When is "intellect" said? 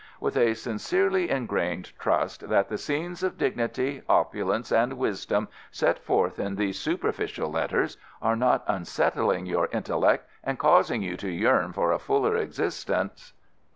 9.71-10.27